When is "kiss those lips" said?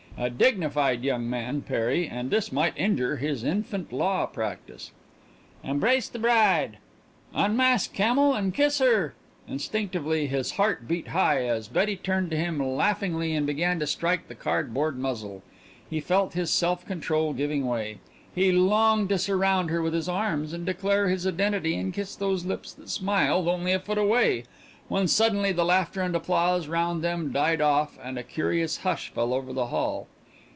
21.91-22.73